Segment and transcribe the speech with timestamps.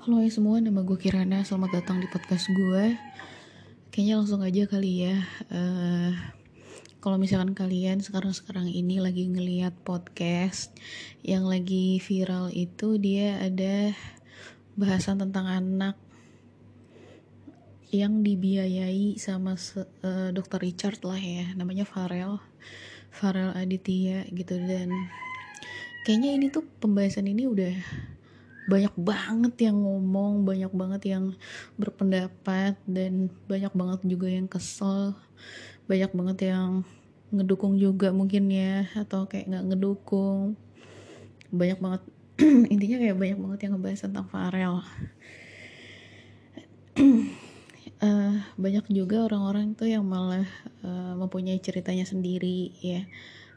[0.00, 1.44] Halo ya semua, nama gue Kirana.
[1.44, 2.96] Selamat datang di podcast gue.
[3.92, 5.20] Kayaknya langsung aja kali ya.
[5.52, 6.16] Uh,
[7.04, 10.72] kalau misalkan kalian sekarang-sekarang ini lagi ngeliat podcast
[11.20, 13.92] yang lagi viral itu dia ada
[14.72, 16.00] bahasan tentang anak
[17.92, 22.40] yang dibiayai sama uh, dokter Richard lah ya, namanya Farel,
[23.12, 25.12] Farel Aditya gitu dan
[26.08, 27.76] kayaknya ini tuh pembahasan ini udah
[28.68, 31.24] banyak banget yang ngomong banyak banget yang
[31.80, 35.16] berpendapat dan banyak banget juga yang kesel.
[35.88, 36.84] Banyak banget yang
[37.30, 40.58] ngedukung juga mungkin ya atau kayak nggak ngedukung.
[41.54, 42.02] Banyak banget
[42.72, 44.74] intinya kayak banyak banget yang ngebahas tentang Farel.
[48.00, 50.44] Uh, banyak juga orang-orang tuh yang malah
[50.84, 53.08] uh, mempunyai ceritanya sendiri ya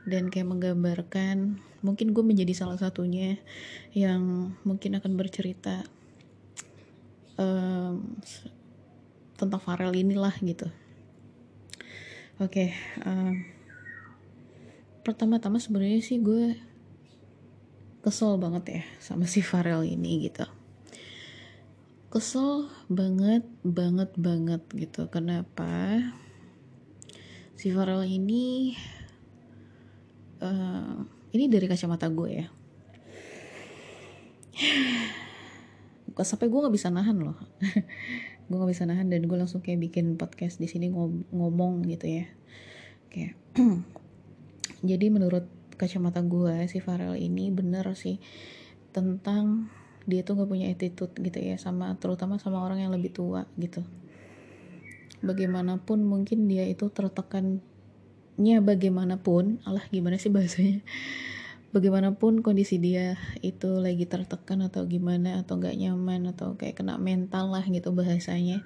[0.04, 3.38] dan kayak menggambarkan mungkin gue menjadi salah satunya
[3.92, 5.84] yang mungkin akan bercerita
[7.36, 8.18] um,
[9.36, 10.72] tentang Farel inilah gitu.
[12.42, 12.70] Oke okay,
[13.04, 13.44] um,
[15.04, 16.56] pertama-tama sebenarnya sih gue
[18.00, 20.48] kesel banget ya sama si Farel ini gitu.
[22.08, 25.12] Kesel banget banget banget gitu.
[25.12, 26.00] Kenapa?
[27.60, 28.76] Si Farel ini
[31.34, 32.48] ini dari kacamata gue ya.
[36.22, 37.38] Sampai gue nggak bisa nahan loh.
[38.44, 42.06] Gue nggak bisa nahan dan gue langsung kayak bikin podcast di sini ngom ngomong gitu
[42.06, 42.28] ya.
[43.08, 43.40] Kayak
[44.90, 45.48] jadi menurut
[45.80, 48.20] kacamata gue si Farel ini bener sih
[48.92, 49.72] tentang
[50.04, 53.82] dia tuh nggak punya attitude gitu ya sama terutama sama orang yang lebih tua gitu.
[55.24, 57.64] Bagaimanapun mungkin dia itu tertekan
[58.38, 60.82] nya bagaimanapun Allah gimana sih bahasanya?
[61.74, 67.50] Bagaimanapun kondisi dia itu lagi tertekan atau gimana atau gak nyaman atau kayak kena mental
[67.50, 68.62] lah gitu bahasanya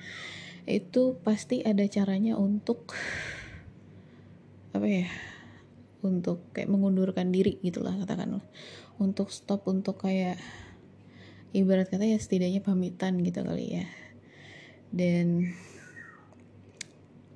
[0.67, 2.91] itu pasti ada caranya untuk
[4.75, 5.07] apa ya
[6.03, 8.43] untuk kayak mengundurkan diri gitulah katakan
[8.99, 10.35] untuk stop untuk kayak
[11.55, 13.85] ibarat kata ya setidaknya pamitan gitu kali ya.
[14.91, 15.53] Dan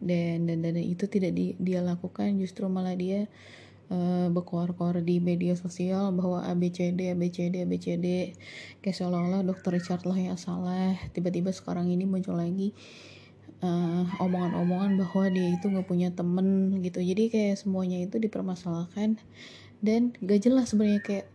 [0.01, 3.29] dan dan dan itu tidak di, dia lakukan justru malah dia
[3.94, 8.07] uh, berkoar-koar di media sosial bahwa ABCD ABCD ABCD
[8.81, 10.97] kayak seolah-olah dokter Richard lah yang salah.
[11.13, 12.73] Tiba-tiba sekarang ini muncul lagi
[13.62, 16.97] eh, omongan-omongan bahwa dia itu nggak punya temen gitu.
[16.97, 19.22] Jadi kayak semuanya itu dipermasalahkan.
[19.81, 21.28] Dan gak jelas sebenarnya kayak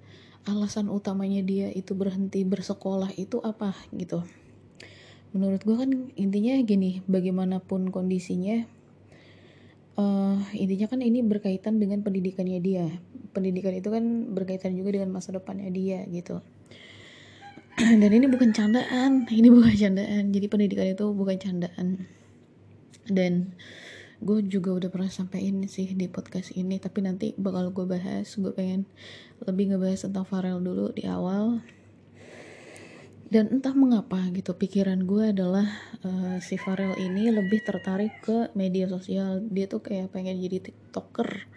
[0.46, 4.22] alasan utamanya dia itu berhenti bersekolah itu apa gitu
[5.36, 8.66] menurut gue kan intinya gini bagaimanapun kondisinya
[9.96, 12.86] uh, intinya kan ini berkaitan dengan pendidikannya dia.
[13.32, 16.40] Pendidikan itu kan berkaitan juga dengan masa depannya dia gitu.
[18.00, 20.32] Dan ini bukan candaan ini bukan candaan.
[20.32, 22.06] Jadi pendidikan itu bukan candaan.
[23.08, 23.56] Dan
[24.16, 28.32] gue juga udah pernah sampaikan sih di podcast ini tapi nanti bakal gue bahas.
[28.36, 28.88] Gue pengen
[29.44, 31.60] lebih ngebahas tentang Farel dulu di awal
[33.26, 35.66] dan entah mengapa gitu pikiran gue adalah
[36.06, 39.42] uh, si Farel ini lebih tertarik ke media sosial.
[39.50, 41.50] Dia tuh kayak pengen jadi tiktoker.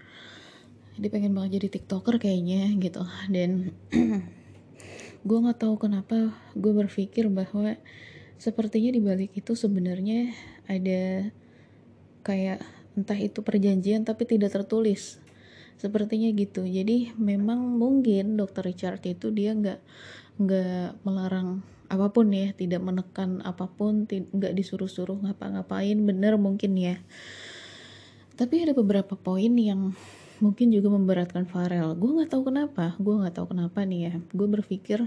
[0.98, 3.06] Dia pengen banget jadi tiktoker kayaknya gitu.
[3.30, 3.78] Dan
[5.30, 7.78] gue nggak tahu kenapa gue berpikir bahwa
[8.42, 10.34] sepertinya di balik itu sebenarnya
[10.66, 11.30] ada
[12.26, 12.66] kayak
[12.98, 15.22] entah itu perjanjian tapi tidak tertulis.
[15.78, 16.66] Sepertinya gitu.
[16.66, 19.80] Jadi memang mungkin dokter Richard itu dia nggak
[20.40, 27.02] nggak melarang apa pun ya tidak menekan apa pun nggak disuruh-suruh ngapa-ngapain bener mungkin ya.
[28.40, 29.92] Tapi ada beberapa poin yang
[30.40, 31.92] mungkin juga memberatkan Farel.
[32.00, 34.14] Gue nggak tahu kenapa gue nggak tahu kenapa nih ya.
[34.32, 35.04] Gue berpikir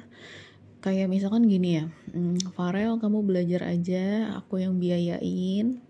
[0.83, 5.81] kayak misalkan gini ya hmm, Farel kamu belajar aja aku yang biayain.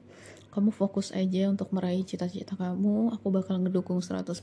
[0.52, 4.36] Kamu fokus aja untuk meraih cita-cita kamu aku bakal ngedukung 100%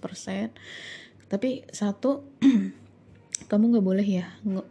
[1.30, 2.26] tapi satu
[3.48, 4.26] kamu nggak boleh ya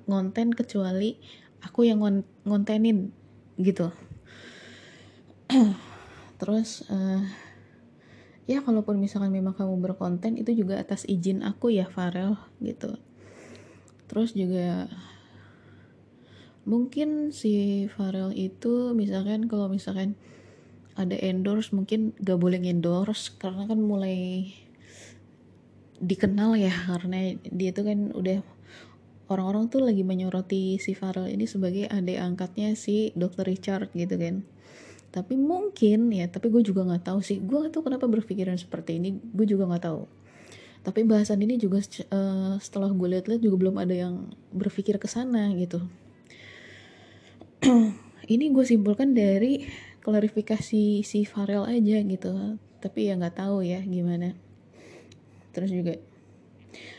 [0.04, 1.16] ngonten kecuali
[1.64, 3.15] aku yang ngon ngontenin
[3.59, 3.91] gitu.
[6.41, 7.24] Terus uh,
[8.44, 12.97] ya kalaupun misalkan memang kamu berkonten itu juga atas izin aku ya Farel gitu.
[14.09, 14.88] Terus juga
[16.68, 20.21] mungkin si Farel itu misalkan kalau misalkan
[20.98, 24.50] ada endorse mungkin gak boleh endorse karena kan mulai
[25.98, 28.42] dikenal ya karena dia tuh kan udah
[29.28, 33.45] orang-orang tuh lagi menyoroti si Farel ini sebagai adik angkatnya si Dr.
[33.45, 34.45] Richard gitu kan.
[35.09, 37.41] Tapi mungkin ya tapi gue juga nggak tahu sih.
[37.41, 40.03] Gue tuh kenapa berpikiran seperti ini gue juga nggak tahu.
[40.84, 45.53] Tapi bahasan ini juga uh, setelah gue lihat-lihat juga belum ada yang berpikir ke sana
[45.53, 45.84] gitu.
[48.28, 49.65] Ini gue simpulkan dari
[50.04, 52.57] klarifikasi si Farel aja gitu.
[52.78, 54.33] Tapi ya nggak tahu ya gimana.
[55.53, 55.98] Terus juga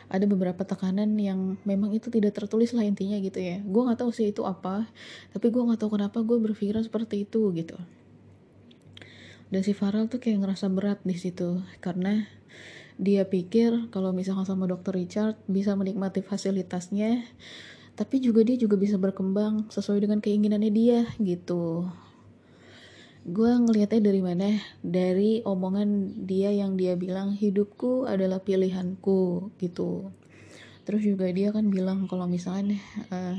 [0.09, 3.61] ada beberapa tekanan yang memang itu tidak tertulis lah intinya gitu ya.
[3.61, 4.89] Gue nggak tahu sih itu apa
[5.31, 7.77] tapi gue nggak tahu kenapa gue berpikiran seperti itu gitu.
[9.49, 12.25] Dan si Farel tuh kayak ngerasa berat di situ karena
[12.99, 17.23] dia pikir kalau misalkan sama dokter Richard bisa menikmati fasilitasnya
[17.95, 21.87] tapi juga dia juga bisa berkembang sesuai dengan keinginannya dia gitu
[23.29, 24.57] gue ngelihatnya dari mana?
[24.81, 30.09] Dari omongan dia yang dia bilang hidupku adalah pilihanku gitu.
[30.89, 32.81] Terus juga dia kan bilang kalau misalnya
[33.13, 33.37] uh,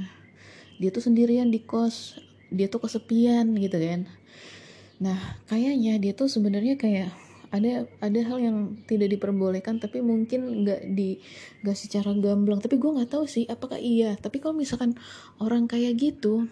[0.78, 2.22] dia tuh sendirian di kos
[2.54, 4.06] dia tuh kesepian gitu kan.
[5.02, 5.18] Nah
[5.50, 7.10] kayaknya dia tuh sebenarnya kayak
[7.50, 11.18] ada ada hal yang tidak diperbolehkan tapi mungkin nggak di
[11.66, 12.62] nggak secara gamblang.
[12.62, 14.14] Tapi gue nggak tahu sih apakah iya.
[14.14, 14.94] Tapi kalau misalkan
[15.42, 16.46] orang kayak gitu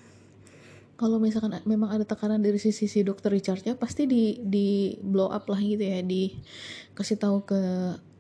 [0.99, 5.47] kalau misalkan memang ada tekanan dari sisi si dokter Richardnya pasti di di blow up
[5.47, 6.35] lah gitu ya di
[6.99, 7.61] kasih tahu ke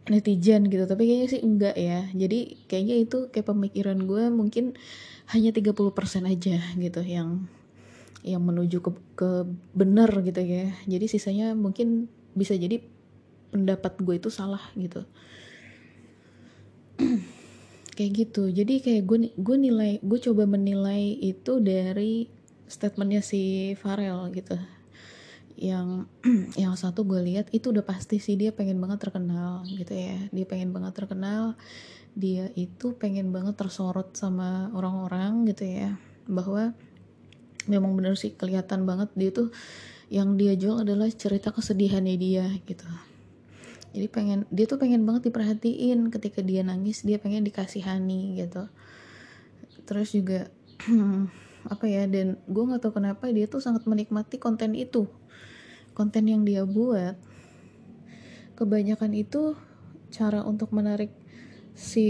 [0.06, 0.86] netizen gitu.
[0.86, 2.06] Tapi kayaknya sih enggak ya.
[2.14, 4.78] Jadi kayaknya itu kayak pemikiran gue mungkin
[5.34, 5.90] hanya 30%
[6.24, 7.50] aja gitu yang
[8.22, 9.30] yang menuju ke ke
[9.74, 10.70] benar gitu ya.
[10.86, 12.06] Jadi sisanya mungkin
[12.38, 12.78] bisa jadi
[13.50, 15.02] pendapat gue itu salah gitu.
[17.98, 18.46] Kayak gitu.
[18.54, 22.37] Jadi kayak gue gue nilai gue coba menilai itu dari
[22.68, 24.56] statementnya si Farel gitu.
[25.58, 26.06] Yang
[26.62, 30.16] yang satu gue lihat itu udah pasti sih dia pengen banget terkenal gitu ya.
[30.30, 31.56] Dia pengen banget terkenal.
[32.14, 35.98] Dia itu pengen banget tersorot sama orang-orang gitu ya.
[36.28, 36.76] Bahwa
[37.68, 39.52] memang bener sih kelihatan banget dia tuh
[40.08, 42.88] yang dia jual adalah cerita kesedihannya dia gitu.
[43.92, 48.68] Jadi pengen dia tuh pengen banget diperhatiin ketika dia nangis dia pengen dikasihani gitu.
[49.88, 50.48] Terus juga
[51.68, 55.04] apa ya dan gue nggak tahu kenapa dia tuh sangat menikmati konten itu.
[55.92, 57.14] Konten yang dia buat.
[58.56, 59.54] Kebanyakan itu
[60.08, 61.12] cara untuk menarik
[61.76, 62.08] si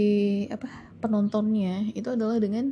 [0.49, 0.65] apa
[1.03, 2.71] penontonnya itu adalah dengan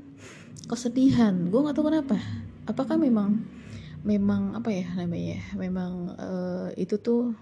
[0.66, 1.52] kesedihan.
[1.52, 2.18] Gue nggak tahu kenapa.
[2.66, 3.44] Apakah memang
[4.08, 7.36] memang apa ya namanya memang uh, itu tuh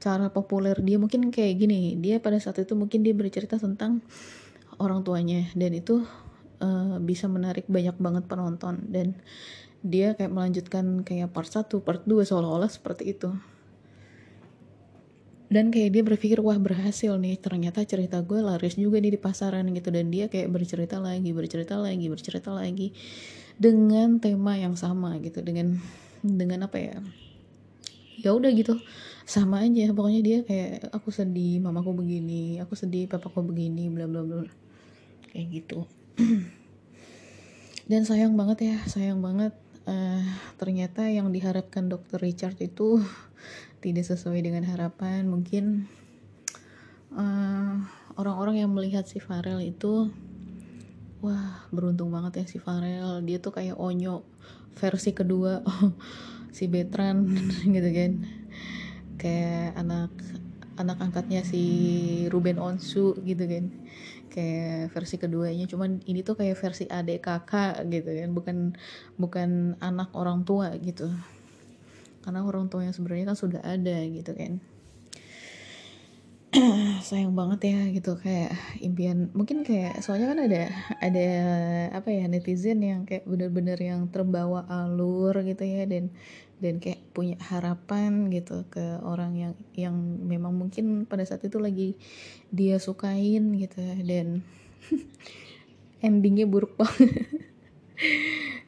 [0.00, 0.96] cara populer dia?
[0.96, 4.00] Mungkin kayak gini dia pada saat itu mungkin dia bercerita tentang
[4.80, 6.02] orang tuanya dan itu
[6.60, 8.84] uh, bisa menarik banyak banget penonton.
[8.86, 9.18] Dan
[9.84, 13.30] dia kayak melanjutkan kayak part 1, part 2 seolah-olah seperti itu.
[15.48, 19.68] Dan kayak dia berpikir wah berhasil nih ternyata cerita gue laris juga nih di pasaran
[19.70, 19.88] gitu.
[19.94, 22.90] Dan dia kayak bercerita lagi bercerita lagi bercerita lagi
[23.54, 25.44] dengan tema yang sama gitu.
[25.44, 25.78] Dengan
[26.24, 26.96] dengan apa ya?
[28.18, 28.80] Ya udah gitu
[29.28, 29.92] sama aja.
[29.92, 34.48] Pokoknya dia kayak aku sedih mamaku begini aku sedih papaku begini bla bla bla
[35.34, 35.82] kayak gitu
[37.90, 39.52] dan sayang banget ya sayang banget
[39.88, 40.24] uh,
[40.56, 43.00] ternyata yang diharapkan dokter Richard itu
[43.84, 45.28] tidak sesuai dengan harapan.
[45.28, 45.84] Mungkin
[47.12, 47.74] eh,
[48.16, 50.08] orang-orang uh, yang melihat si Farel itu
[51.20, 53.20] wah beruntung banget ya si Farel.
[53.28, 54.24] Dia tuh kayak Onyo
[54.80, 55.60] versi kedua
[56.56, 57.28] si Betran
[57.76, 58.12] gitu kan.
[59.20, 60.12] Kayak anak
[60.74, 61.62] anak angkatnya si
[62.32, 63.70] Ruben Onsu gitu kan
[64.34, 65.70] kayak versi keduanya.
[65.70, 68.30] Cuman ini tuh kayak versi adik kakak gitu kan.
[68.34, 68.56] Bukan
[69.14, 71.06] bukan anak orang tua gitu.
[72.26, 74.58] Karena orang tua yang sebenarnya kan sudah ada gitu kan.
[77.06, 79.30] Sayang banget ya gitu kayak impian.
[79.34, 80.62] Mungkin kayak soalnya kan ada
[80.98, 81.28] ada
[81.94, 85.86] apa ya netizen yang kayak bener-bener yang terbawa alur gitu ya.
[85.86, 86.10] Dan
[86.62, 91.98] dan kayak punya harapan gitu ke orang yang yang memang mungkin pada saat itu lagi
[92.54, 94.40] dia sukain gitu dan
[96.04, 97.40] endingnya buruk banget.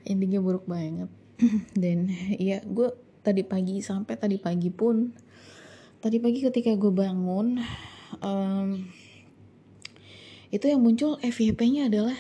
[0.09, 1.11] Endingnya buruk banget.
[1.77, 2.09] Dan
[2.41, 2.89] ya gue
[3.21, 5.13] tadi pagi sampai tadi pagi pun
[6.01, 7.59] tadi pagi ketika gue bangun
[8.23, 8.87] um,
[10.55, 12.17] itu yang muncul FYP-nya adalah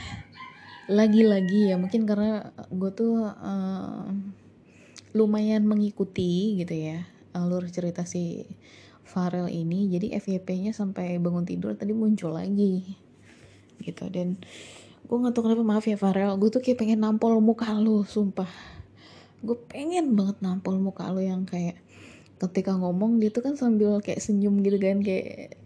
[0.90, 1.76] lagi-lagi ya.
[1.78, 4.10] Mungkin karena gue tuh uh,
[5.16, 8.44] lumayan mengikuti gitu ya alur cerita si
[9.06, 9.92] Farel ini.
[9.92, 12.84] Jadi FYP-nya sampai bangun tidur tadi muncul lagi
[13.80, 14.08] gitu.
[14.08, 14.40] Dan
[15.06, 18.48] gue gak tau kenapa maaf ya Farel gue tuh kayak pengen nampol muka lu sumpah.
[19.44, 21.78] Gue pengen banget nampol muka lu yang kayak
[22.36, 25.56] ketika ngomong dia tuh kan sambil kayak senyum gitu kan kayak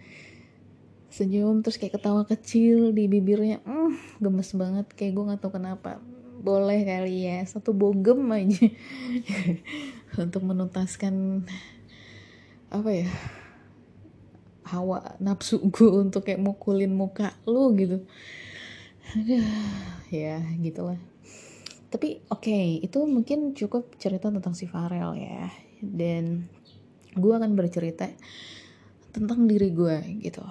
[1.11, 3.65] senyum terus kayak ketawa kecil di bibirnya.
[3.65, 5.99] Mm, gemes banget kayak gue nggak tahu kenapa
[6.41, 8.67] boleh kali ya satu bogem aja.
[10.25, 11.47] Untuk menuntaskan
[12.71, 13.11] apa ya
[14.71, 18.07] hawa nafsu gue untuk kayak mukulin muka lu gitu.
[19.19, 19.43] Aduh,
[20.15, 20.99] ya gitulah.
[21.91, 25.51] Tapi oke okay, itu mungkin cukup cerita tentang si Farel ya.
[25.83, 26.47] Dan
[27.19, 28.07] gue akan bercerita
[29.11, 30.47] tentang diri gue gitu.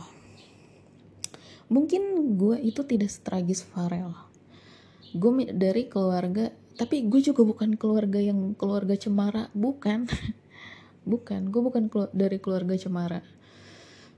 [1.72, 4.29] Mungkin gue itu tidak setragis Farel
[5.16, 10.08] gue dari keluarga tapi gue juga bukan keluarga yang keluarga cemara bukan.
[11.10, 13.26] Bukan gue bukan dari keluarga cemara.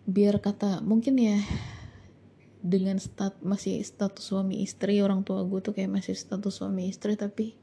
[0.03, 1.39] Biar kata mungkin ya
[2.59, 7.15] dengan stat masih status suami istri orang tua gue tuh kayak masih status suami istri
[7.15, 7.55] tapi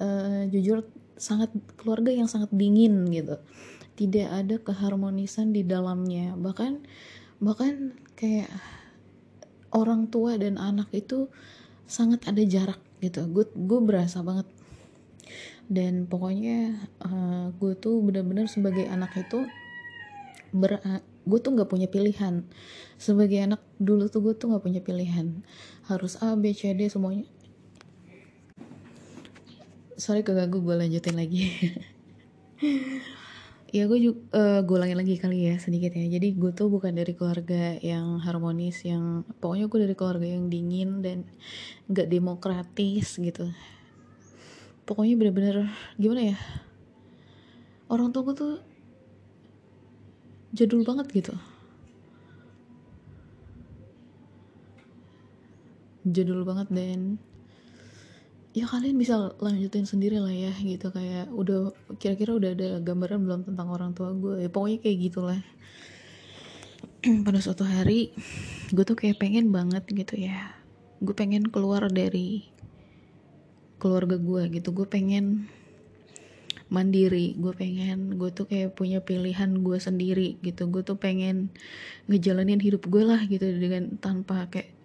[0.00, 0.88] uh, jujur
[1.20, 3.36] sangat keluarga yang sangat dingin gitu.
[4.00, 6.34] Tidak ada keharmonisan di dalamnya.
[6.40, 6.72] Bahkan
[7.44, 8.48] bahkan kayak
[9.76, 11.28] orang tua dan anak itu
[11.86, 13.26] sangat ada jarak gitu.
[13.30, 14.46] Gue gue berasa banget.
[15.66, 19.46] Dan pokoknya uh, gue tuh benar-benar sebagai anak itu
[20.54, 20.78] ber
[21.26, 22.46] gue tuh nggak punya pilihan.
[22.98, 25.42] Sebagai anak dulu tuh gue tuh nggak punya pilihan.
[25.90, 27.26] Harus A B C D semuanya.
[29.96, 31.48] Sorry keganggu gue lanjutin lagi
[33.76, 36.08] ya gue juga uh, eh, gue ulangin lagi kali ya sedikit ya.
[36.08, 41.04] Jadi gue tuh bukan dari keluarga yang harmonis yang pokoknya gue dari keluarga yang dingin
[41.04, 41.28] dan
[41.92, 43.52] nggak demokratis gitu.
[44.88, 45.68] Pokoknya bener-bener
[46.00, 46.38] gimana ya
[47.92, 48.54] orang tua gue tuh
[50.56, 51.34] jadul banget gitu.
[56.08, 57.20] Jadul banget dan
[58.56, 60.88] ya kalian bisa lanjutin sendiri lah ya gitu.
[60.88, 64.40] Kayak udah kira-kira udah ada gambaran belum tentang orang tua gue?
[64.40, 65.40] Ya pokoknya kayak gitulah.
[67.28, 68.16] Pada suatu hari
[68.72, 70.56] gue tuh kayak pengen banget gitu ya.
[71.04, 72.48] Gue pengen keluar dari
[73.76, 74.72] keluarga gue gitu.
[74.72, 75.52] Gue pengen
[76.72, 77.36] mandiri.
[77.36, 80.64] Gue pengen gue tuh kayak punya pilihan gue sendiri gitu.
[80.72, 81.52] Gue tuh pengen
[82.08, 84.75] ngejalanin hidup gue lah gitu dengan tanpa kayak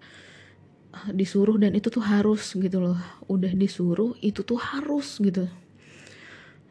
[1.15, 2.99] disuruh dan itu tuh harus gitu loh.
[3.31, 5.47] Udah disuruh itu tuh harus gitu.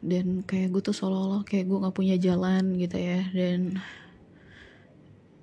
[0.01, 3.25] Dan kayak gue tuh seolah-olah kayak gue nggak punya jalan gitu ya.
[3.33, 3.81] Dan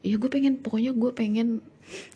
[0.03, 1.49] ya gue pengen pokoknya gue pengen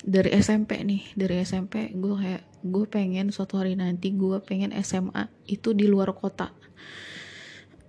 [0.05, 5.29] dari SMP nih dari SMP gue kayak gue pengen suatu hari nanti gue pengen SMA
[5.51, 6.55] itu di luar kota.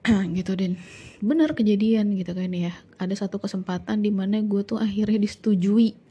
[0.38, 0.76] Gitu dan
[1.24, 2.76] benar kejadian gitu kan ya.
[3.00, 6.03] Ada satu kesempatan di mana gue tuh akhirnya disetujui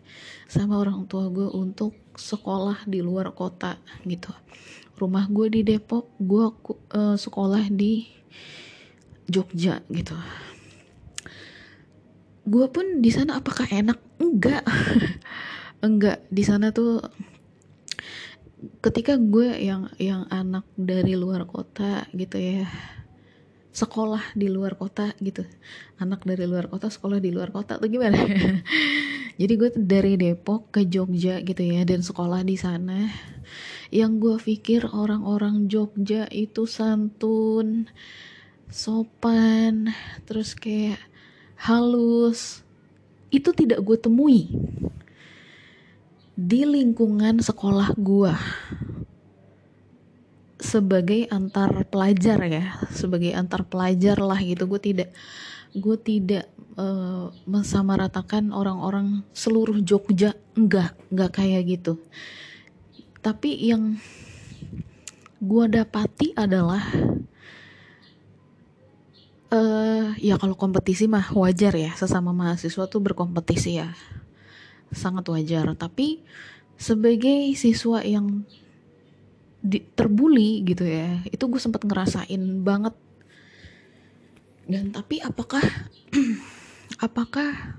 [0.48, 4.30] sama orang tua gue untuk sekolah di luar kota gitu.
[5.00, 6.46] Rumah gue di Depok gue
[6.92, 8.06] uh, sekolah di
[9.26, 10.14] Jogja gitu.
[12.42, 13.98] Gue pun di sana apakah enak?
[14.18, 14.66] Enggak.
[15.86, 16.26] Enggak.
[16.28, 17.00] Di sana tuh
[18.82, 22.66] ketika gue yang yang anak dari luar kota gitu ya
[23.72, 25.48] sekolah di luar kota gitu.
[25.96, 28.20] Anak dari luar kota sekolah di luar kota tuh gimana?
[29.40, 33.08] Jadi gue dari Depok ke Jogja gitu ya dan sekolah di sana.
[33.88, 37.88] Yang gue pikir orang-orang Jogja itu santun
[38.68, 39.96] sopan
[40.28, 41.00] terus kayak
[41.56, 42.60] halus.
[43.32, 44.52] Itu tidak gue temui
[46.32, 48.32] di lingkungan sekolah gue
[50.62, 54.70] sebagai antar pelajar ya sebagai antar pelajar lah gitu.
[54.70, 55.10] Gue tidak
[55.74, 56.46] gue tidak
[56.78, 61.98] uh, mensamaratakan orang-orang seluruh Jogja enggak enggak kayak gitu.
[63.18, 63.98] Tapi yang
[65.42, 66.86] gue dapati adalah
[69.50, 73.90] uh, ya kalau kompetisi mah wajar ya sesama mahasiswa tuh berkompetisi ya.
[74.94, 75.66] Sangat wajar.
[75.74, 76.22] Tapi
[76.78, 78.46] sebagai siswa yang
[79.62, 81.22] di, terbully gitu ya.
[81.30, 82.94] Itu gue sempat ngerasain banget.
[84.66, 85.62] Dan tapi apakah
[87.06, 87.78] apakah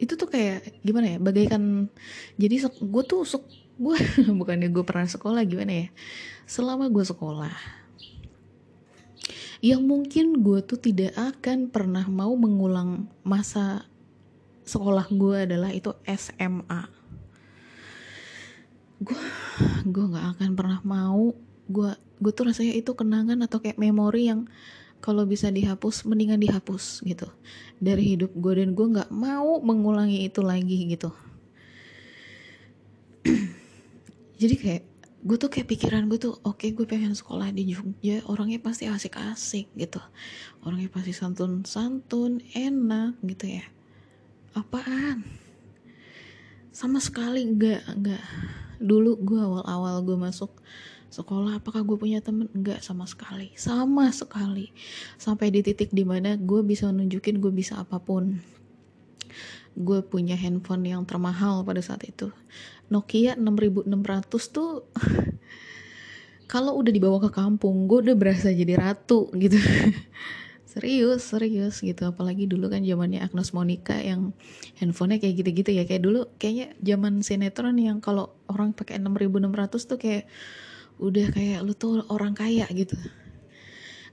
[0.00, 1.92] itu tuh kayak gimana ya bagaikan
[2.40, 3.20] jadi gue tuh
[3.76, 3.96] gue
[4.40, 5.88] bukannya gue pernah sekolah gimana ya
[6.48, 7.52] selama gue sekolah
[9.60, 13.84] yang mungkin gue tuh tidak akan pernah mau mengulang masa
[14.64, 16.99] sekolah gue adalah itu SMA
[19.00, 19.24] gue
[19.88, 21.32] gue nggak akan pernah mau.
[21.70, 21.90] Gue
[22.20, 24.44] gue tuh rasanya itu kenangan atau kayak memori yang
[25.00, 27.32] kalau bisa dihapus mendingan dihapus gitu.
[27.80, 31.10] Dari hidup gue dan gue nggak mau mengulangi itu lagi gitu.
[34.40, 34.82] Jadi kayak
[35.20, 38.84] gue tuh kayak pikiran gue tuh oke okay, gue pengen sekolah di Jogja orangnya pasti
[38.84, 40.00] asik-asik gitu.
[40.64, 43.64] Orangnya pasti santun-santun enak gitu ya.
[44.52, 45.24] Apaan?
[46.72, 48.24] Sama sekali nggak nggak
[48.80, 50.50] dulu gue awal-awal gue masuk
[51.10, 52.48] sekolah apakah gue punya temen?
[52.54, 53.50] Enggak sama sekali.
[53.58, 54.70] Sama sekali.
[55.18, 58.38] Sampai di titik di mana gue bisa nunjukin gue bisa apa pun.
[59.74, 62.30] Gue punya handphone yang termahal pada saat itu.
[62.90, 63.86] Nokia 6600
[64.50, 64.90] tuh
[66.50, 69.54] kalau udah dibawa ke kampung gue udah berasa jadi ratu gitu
[70.70, 72.06] serius serius gitu.
[72.06, 74.30] Apalagi dulu kan zamannya Agnes Monica yang
[74.78, 75.82] handphonenya kayak gitu-gitu ya.
[75.82, 80.24] Kayak dulu kayaknya zaman sinetron yang kalau orang pakai 6600 tuh kayak
[81.02, 82.94] udah kayak lu tuh orang kaya gitu.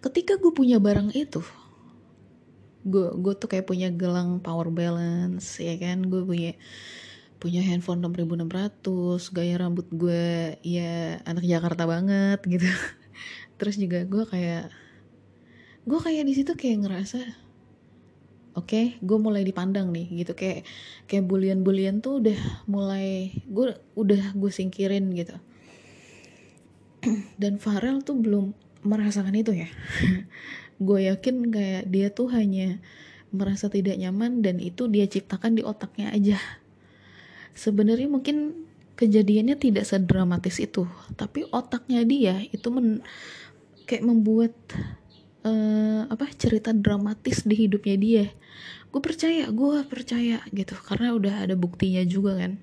[0.01, 1.45] Ketika gue punya barang itu
[2.87, 6.01] gue gue tuh kayak punya gelang power balance ya kan?
[6.09, 6.57] Gue punya
[7.37, 8.81] punya handphone 6600
[9.29, 12.65] gaya rambut gue ya anak Jakarta banget gitu.
[13.61, 14.86] Terus juga gue kayak
[15.87, 17.19] gue kayak di situ kayak ngerasa
[18.59, 20.35] oke okay, gue mulai dipandang nih gitu.
[20.35, 20.67] Kayak
[21.07, 25.37] kayak bulian-bulian tuh udah mulai gue udah gue singkirin gitu.
[27.39, 28.51] Dan Farel tuh belum
[28.83, 29.69] merasakan itu ya.
[30.87, 32.83] Gue yakin kayak dia tuh hanya
[33.31, 36.35] merasa tidak nyaman dan itu dia ciptakan di otaknya aja.
[37.55, 38.67] Sebenarnya mungkin
[38.97, 43.05] kejadiannya tidak sedramatis itu tapi otaknya dia itu men
[43.85, 44.57] kayak membuat
[45.47, 48.25] uh, apa cerita dramatis di hidupnya dia.
[48.91, 50.75] Gue percaya gue percaya gitu.
[50.75, 52.59] Karena udah ada buktinya juga kan.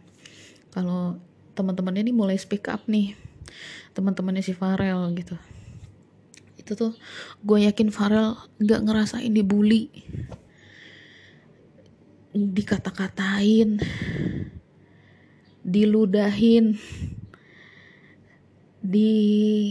[0.71, 1.19] Kalau
[1.57, 3.17] teman-temannya nih mulai speak up nih.
[3.97, 5.37] Teman-temannya si Farel gitu.
[6.61, 6.93] Itu tuh
[7.41, 9.89] gue yakin Farel gak ngerasain dibully.
[12.35, 13.81] Dikata-katain.
[15.65, 16.77] Diludahin.
[18.85, 19.13] Di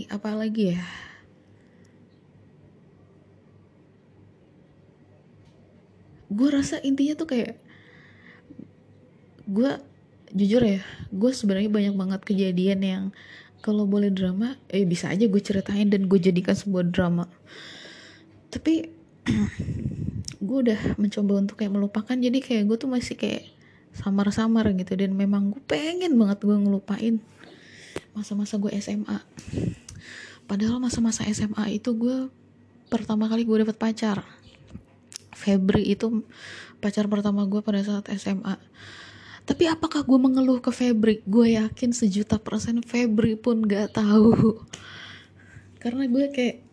[0.09, 0.81] apa lagi ya
[6.33, 7.53] gue rasa intinya tuh kayak
[9.45, 9.71] gue
[10.33, 10.81] jujur ya
[11.13, 13.03] gue sebenarnya banyak banget kejadian yang
[13.63, 17.31] kalau boleh drama eh bisa aja gue ceritain dan gue jadikan sebuah drama.
[18.51, 18.91] Tapi
[20.47, 23.47] gue udah mencoba untuk kayak melupakan jadi kayak gue tuh masih kayak
[23.95, 27.23] samar-samar gitu dan memang gue pengen banget gue ngelupain
[28.11, 29.21] masa-masa gue SMA
[30.49, 32.27] padahal masa-masa SMA itu gue
[32.89, 34.25] pertama kali gue dapet pacar
[35.33, 36.25] Febri itu
[36.79, 38.55] pacar pertama gue pada saat SMA
[39.43, 41.19] tapi apakah gue mengeluh ke Febri?
[41.27, 44.63] Gue yakin sejuta persen Febri pun gak tahu.
[45.83, 46.63] Karena gue kayak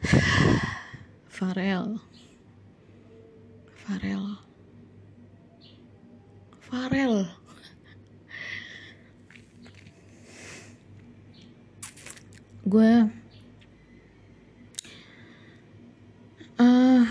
[1.36, 2.00] Farel.
[3.76, 4.40] Farel.
[6.64, 7.28] Farel.
[12.72, 13.08] Gue
[16.58, 17.06] uh,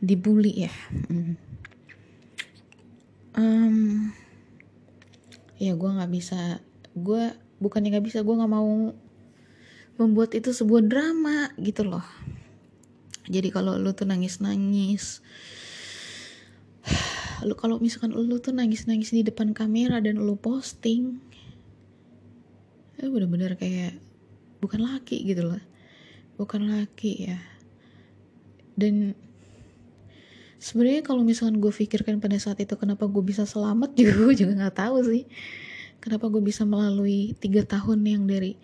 [0.00, 0.74] dibully ya?
[3.34, 4.10] Um,
[5.58, 6.62] ya gue nggak bisa
[6.94, 8.94] gue bukannya nggak bisa gue nggak mau
[9.94, 12.06] membuat itu sebuah drama gitu loh.
[13.26, 15.24] Jadi kalau lu tuh nangis nangis
[17.48, 21.20] lu kalau misalkan lu tuh nangis-nangis di depan kamera dan lu posting
[23.00, 23.98] ya bener-bener kayak
[24.62, 25.60] bukan laki gitu loh
[26.34, 27.38] bukan laki ya.
[28.74, 29.14] Dan
[30.58, 34.52] sebenarnya kalau misalkan gue pikirkan pada saat itu kenapa gue bisa selamat juga gue juga
[34.58, 35.24] nggak tahu sih.
[36.02, 38.60] Kenapa gue bisa melalui tiga tahun yang dari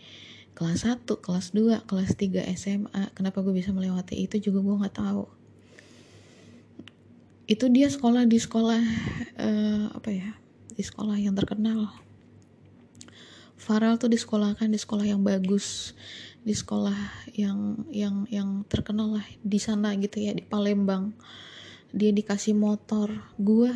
[0.53, 4.97] kelas 1, kelas 2, kelas 3 SMA kenapa gue bisa melewati itu juga gue nggak
[5.01, 5.25] tahu.
[7.49, 8.83] Itu dia sekolah di sekolah
[9.41, 10.37] uh, apa ya
[10.77, 11.89] di sekolah yang terkenal.
[13.61, 15.93] Farel tuh disekolahkan di sekolah yang bagus
[16.41, 21.13] di sekolah yang yang yang terkenal lah di sana gitu ya di Palembang.
[21.93, 23.13] Dia dikasih motor.
[23.37, 23.75] Gue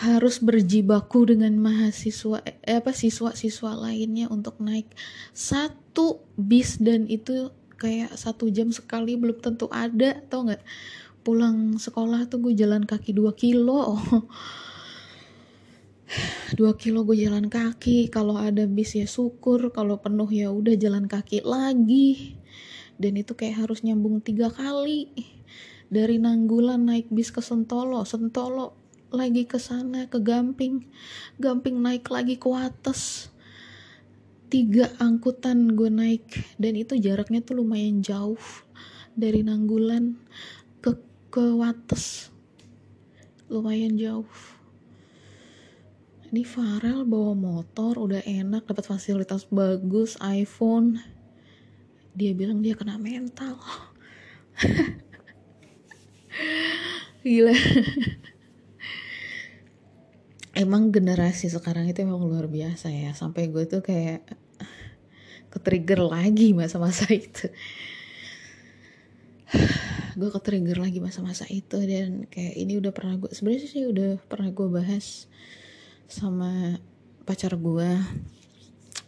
[0.00, 4.88] harus berjibaku dengan mahasiswa eh, apa siswa-siswa lainnya untuk naik
[5.36, 10.64] satu bis dan itu kayak satu jam sekali belum tentu ada tau nggak?
[11.20, 13.96] Pulang sekolah tuh gue jalan kaki 2 kilo
[16.58, 21.06] 2 kilo gue jalan kaki kalau ada bis ya syukur kalau penuh ya udah jalan
[21.06, 22.34] kaki lagi.
[23.00, 25.08] Dan itu kayak harus nyambung tiga kali.
[25.90, 28.74] Dari Nanggulan naik bis ke Sentolo Sentolo
[29.10, 30.86] lagi ke sana ke Gamping.
[31.38, 33.30] Gamping naik lagi ke Wates.
[34.50, 36.26] Tiga angkutan gue naik
[36.58, 38.42] dan itu jaraknya tuh lumayan jauh
[39.14, 40.18] dari Nanggulan
[41.30, 42.34] ke Wates.
[43.46, 44.26] Lumayan jauh
[46.30, 51.02] ini Farel bawa motor udah enak dapat fasilitas bagus iPhone.
[52.14, 53.58] Dia bilang dia kena mental.
[57.26, 57.50] Gila.
[60.54, 63.10] Emang generasi sekarang itu emang luar biasa ya.
[63.10, 64.22] Sampai gue tuh kayak
[65.50, 67.50] ke trigger lagi masa-masa itu.
[70.14, 74.20] Gue ke trigger lagi masa-masa itu dan kayak ini udah pernah gue sebenarnya sih udah
[74.30, 75.26] pernah gue bahas
[76.10, 76.74] sama
[77.22, 77.90] pacar gue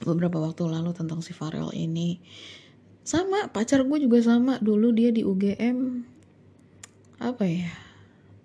[0.07, 2.23] beberapa waktu lalu tentang si Farel ini.
[3.03, 4.63] Sama pacar gue juga sama.
[4.63, 6.07] Dulu dia di UGM
[7.23, 7.71] apa ya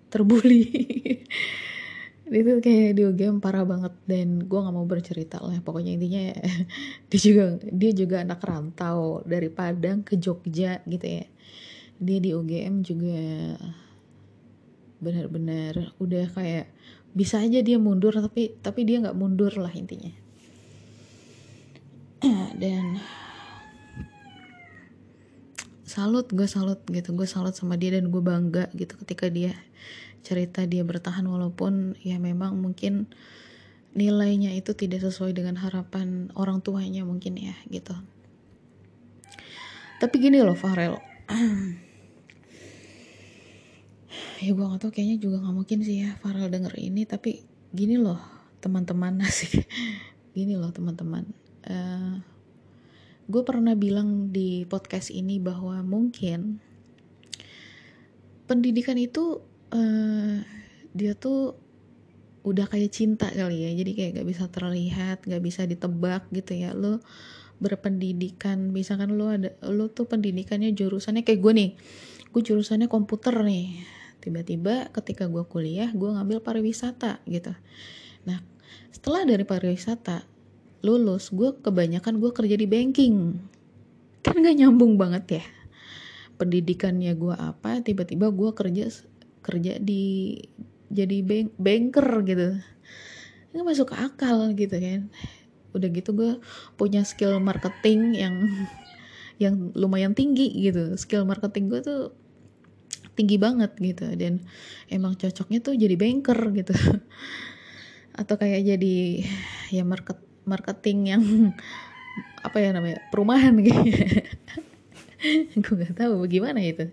[0.06, 0.70] terbuli
[2.30, 5.56] itu kayak di UGM parah banget dan gue nggak mau bercerita lah.
[5.62, 6.34] Pokoknya intinya
[7.10, 11.24] dia juga dia juga anak rantau dari Padang ke Jogja gitu ya.
[11.98, 13.22] Dia di UGM juga
[14.98, 16.66] benar-benar udah kayak
[17.16, 20.12] bisa aja dia mundur tapi tapi dia nggak mundur lah intinya.
[22.62, 22.98] Dan
[25.88, 27.16] salut gue salut gitu.
[27.16, 29.56] Gue salut sama dia dan gue bangga gitu ketika dia
[30.22, 33.08] cerita dia bertahan walaupun ya memang mungkin
[33.96, 37.96] nilainya itu tidak sesuai dengan harapan orang tuanya mungkin ya gitu.
[39.98, 41.00] Tapi gini loh Farel
[44.38, 47.42] ya gue gak tau kayaknya juga gak mungkin sih ya Farel denger ini tapi
[47.74, 48.18] gini loh
[48.62, 49.66] teman-teman sih
[50.32, 51.26] gini loh teman-teman
[51.66, 52.14] uh, eh,
[53.28, 56.62] gue pernah bilang di podcast ini bahwa mungkin
[58.48, 60.36] pendidikan itu uh,
[60.96, 61.58] dia tuh
[62.48, 66.72] udah kayak cinta kali ya jadi kayak gak bisa terlihat gak bisa ditebak gitu ya.
[66.72, 67.04] Lo
[67.60, 71.70] berpendidikan misalkan lo ada lo tuh pendidikannya jurusannya kayak gue nih
[72.30, 77.54] gue jurusannya komputer nih tiba-tiba ketika gue kuliah gue ngambil pariwisata gitu.
[78.26, 78.42] Nah
[78.90, 80.26] setelah dari pariwisata
[80.82, 83.38] lulus gue kebanyakan gue kerja di banking.
[84.22, 85.44] Kan gak nyambung banget ya.
[86.38, 88.86] Pendidikannya gue apa tiba-tiba gue kerja
[89.42, 90.36] kerja di
[90.88, 92.48] jadi bank banker gitu.
[93.54, 95.10] Nggak masuk akal gitu kan.
[95.74, 96.32] Udah gitu gue
[96.78, 98.34] punya skill marketing yang
[99.38, 100.94] yang lumayan tinggi gitu.
[100.98, 102.02] Skill marketing gue tuh
[103.18, 104.06] tinggi banget gitu.
[104.14, 104.46] Dan
[104.86, 106.74] emang cocoknya tuh jadi banker gitu.
[108.20, 109.26] Atau kayak jadi
[109.74, 111.22] ya market marketing yang
[112.46, 113.82] apa ya namanya perumahan gitu.
[115.58, 116.86] Gue nggak tahu bagaimana itu.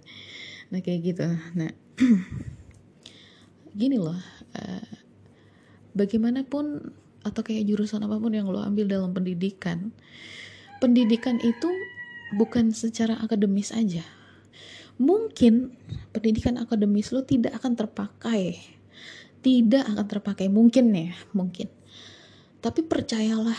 [0.73, 1.27] Nah kayak gitu.
[1.53, 1.69] Nah
[3.79, 4.17] gini loh
[4.55, 4.87] uh,
[5.95, 9.91] bagaimanapun atau kayak jurusan apa pun yang lo ambil dalam pendidikan
[10.77, 11.67] pendidikan itu
[12.37, 14.05] bukan secara akademis aja
[14.95, 15.75] mungkin
[16.15, 18.59] pendidikan akademis lo tidak akan terpakai.
[19.43, 20.47] Tidak akan terpakai.
[20.49, 21.69] Mungkin ya mungkin.
[22.63, 23.57] Tapi percayalah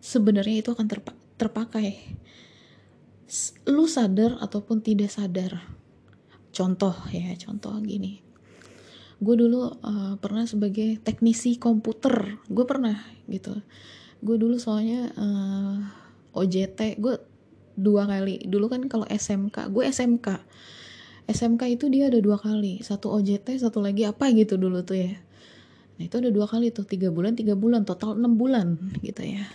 [0.00, 2.18] sebenarnya itu akan terpa terpakai.
[3.68, 5.60] Lu sadar ataupun tidak sadar.
[6.52, 8.20] Contoh ya contoh gini.
[9.22, 12.42] Gue dulu uh, pernah sebagai teknisi komputer.
[12.50, 12.98] Gue pernah
[13.30, 13.54] gitu.
[14.22, 15.78] Gue dulu soalnya uh, eh,
[16.32, 17.14] OJT gue
[17.78, 18.44] dua kali.
[18.44, 20.28] Dulu kan kalau SMK gue SMK
[21.30, 22.82] SMK itu dia ada dua kali.
[22.82, 25.12] Satu OJT satu lagi apa gitu dulu tuh ya.
[25.98, 26.82] Nah itu ada dua kali tuh.
[26.82, 27.86] Tiga bulan tiga bulan.
[27.86, 29.46] Total enam bulan gitu ya.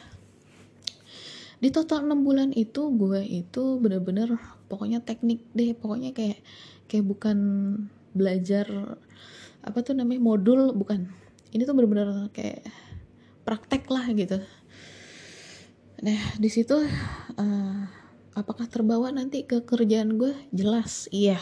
[1.58, 4.40] Di total enam bulan itu gue itu bener-bener
[4.72, 5.76] pokoknya teknik deh.
[5.76, 6.40] Pokoknya kayak
[6.88, 7.38] kayak bukan
[8.16, 8.66] belajar
[9.62, 11.12] apa tuh namanya modul bukan.
[11.52, 12.64] Ini tuh bener-bener kayak
[13.44, 14.40] praktek lah gitu.
[16.00, 16.80] Nah di situ
[17.36, 17.97] uh,
[18.38, 20.38] apakah terbawa nanti ke kerjaan gue?
[20.54, 21.42] Jelas iya.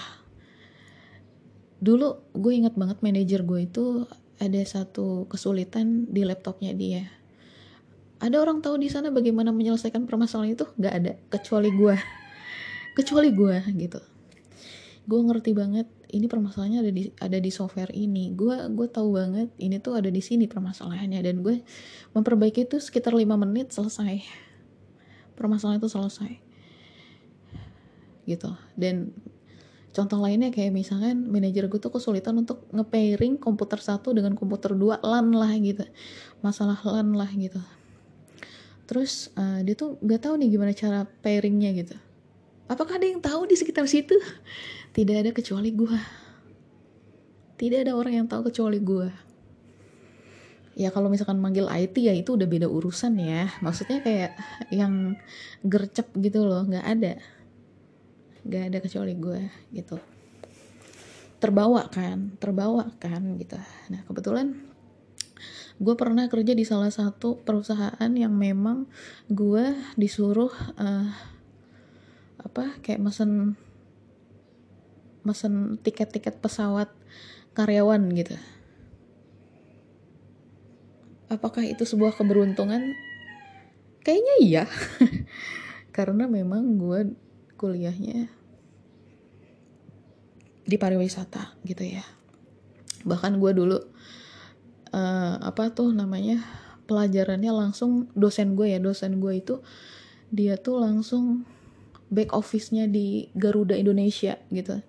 [1.83, 4.07] Dulu gue ingat banget manajer gue itu
[4.39, 7.11] ada satu kesulitan di laptopnya dia.
[8.23, 10.65] Ada orang tahu di sana bagaimana menyelesaikan permasalahan itu?
[10.79, 11.95] Gak ada kecuali gue.
[12.95, 13.99] Kecuali gue gitu.
[15.05, 18.31] Gue ngerti banget ini permasalahannya ada di ada di software ini.
[18.31, 21.19] Gue gue tahu banget ini tuh ada di sini permasalahannya.
[21.19, 21.59] Dan gue
[22.15, 24.23] memperbaiki itu sekitar lima menit selesai.
[25.35, 26.44] Permasalahan itu selesai
[28.25, 28.53] gitu.
[28.73, 29.15] Dan
[29.95, 34.99] contoh lainnya kayak misalkan manajer gue tuh kesulitan untuk nge-pairing komputer satu dengan komputer dua
[34.99, 35.85] LAN lah gitu.
[36.43, 37.61] Masalah LAN lah gitu.
[38.85, 41.95] Terus uh, dia tuh gak tahu nih gimana cara pairingnya gitu.
[42.65, 44.17] Apakah ada yang tahu di sekitar situ?
[44.95, 46.25] Tidak ada kecuali gue
[47.55, 49.07] tidak ada orang yang tahu kecuali gue
[50.75, 53.47] ya kalau misalkan manggil IT ya itu udah beda urusan ya.
[53.63, 54.35] Maksudnya kayak
[54.75, 55.15] yang
[55.63, 57.15] gercep gitu loh nggak ada
[58.45, 59.41] gak ada kecuali gue
[59.73, 59.97] gitu.
[61.41, 63.57] Terbawa kan terbawa kan gitu.
[63.91, 64.53] Nah kebetulan
[65.75, 68.87] gue pernah kerja di salah satu perusahaan yang memang
[69.27, 71.11] gue disuruh uh,
[72.39, 73.59] apa kayak mesen
[75.25, 76.93] mesen tiket-tiket pesawat
[77.57, 78.37] karyawan gitu.
[81.25, 82.93] Apakah itu sebuah keberuntungan?
[84.05, 84.63] Kayaknya iya.
[85.97, 87.17] Karena memang gue
[87.55, 88.29] kuliahnya
[90.65, 92.03] di pariwisata gitu ya.
[93.05, 93.77] Bahkan gue dulu
[94.91, 96.41] uh, apa tuh namanya
[96.89, 98.79] pelajarannya langsung dosen gue ya.
[98.81, 99.61] Dosen gue itu
[100.33, 101.45] dia tuh langsung
[102.09, 104.81] back office-nya di Garuda Indonesia gitu.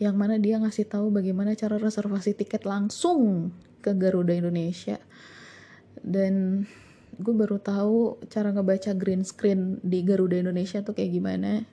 [0.00, 3.52] Yang mana dia ngasih tahu bagaimana cara reservasi tiket langsung
[3.84, 4.96] ke Garuda Indonesia.
[6.00, 6.64] Dan
[7.18, 11.66] gue baru tahu cara ngebaca green screen di Garuda Indonesia tuh kayak gimana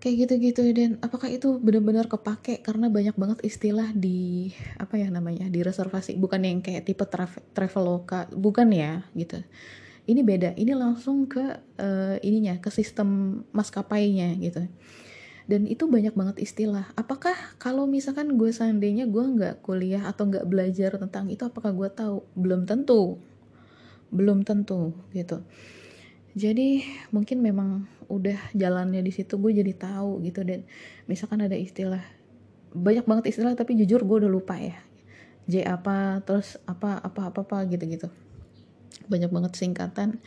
[0.00, 2.64] kayak gitu-gitu dan apakah itu benar-benar kepake?
[2.64, 4.48] Karena banyak banget istilah di
[4.80, 6.16] apa ya namanya di reservasi.
[6.16, 9.44] Bukan yang kayak tipe travel traveloka bukan ya gitu.
[10.08, 10.56] Ini beda.
[10.56, 11.44] Ini langsung ke
[11.76, 14.64] uh, ininya ke sistem maskapainya gitu.
[15.44, 16.88] Dan itu banyak banget istilah.
[16.96, 21.88] Apakah kalau misalkan gue seandainya gue nggak kuliah atau nggak belajar tentang itu apakah gue
[21.92, 22.24] tahu?
[22.32, 23.20] Belum tentu.
[24.08, 25.44] Belum tentu gitu
[26.34, 30.46] jadi mungkin memang udah jalannya di situ gue jadi tahu gitu.
[30.46, 30.66] Dan
[31.10, 32.02] misalkan ada istilah
[32.70, 34.78] banyak banget istilah tapi jujur gue udah lupa ya.
[35.50, 38.08] J apa terus apa apa apa apa gitu gitu
[39.10, 40.22] banyak banget singkatan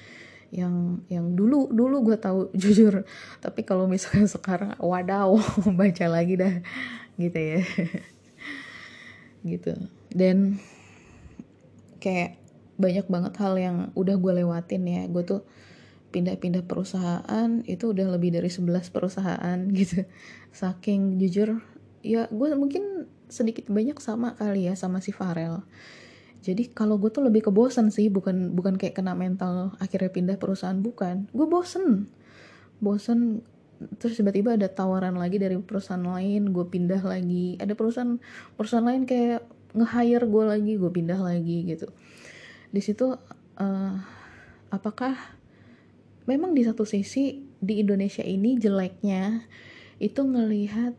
[0.53, 3.07] yang yang dulu dulu gue tahu jujur.
[3.39, 5.39] Tapi kalau misalkan sekarang wadaw
[5.79, 6.59] baca lagi dah
[7.17, 7.61] gitu ya.
[9.43, 9.75] Gitu.
[10.07, 10.55] Dan
[11.99, 12.39] kayak
[12.79, 15.03] banyak banget hal yang udah gue lewatin ya.
[15.11, 15.43] Gue tuh
[16.13, 20.06] pindah-pindah perusahaan itu udah lebih dari 11 perusahaan gitu.
[20.54, 21.60] Saking jujur
[22.06, 25.65] ya gue mungkin sedikit banyak sama kali ya sama si Farel.
[26.43, 30.38] Jadi kalau gue tuh lebih ke bosen sih bukan bukan kayak kena mental akhirnya pindah
[30.38, 31.32] perusahaan bukan.
[31.34, 32.06] Gue bosen.
[32.78, 33.41] Bosen
[33.99, 37.58] terus tiba-tiba ada tawaran lagi dari perusahaan lain gue pindah lagi.
[37.58, 38.19] Ada perusahaan
[38.54, 39.41] perusahaan lain kayak
[39.73, 41.89] nge-hire gue lagi gue pindah lagi gitu.
[42.69, 43.15] Di situ
[43.58, 43.95] uh,
[44.69, 45.15] apakah
[46.25, 49.47] memang di satu sisi di Indonesia ini jeleknya
[49.99, 50.95] itu ngelihat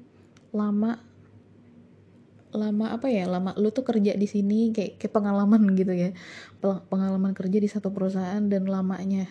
[0.55, 0.97] lama
[2.55, 6.15] lama apa ya lama lu tuh kerja di sini kayak kayak pengalaman gitu ya.
[6.63, 9.27] Pengalaman kerja di satu perusahaan dan lamanya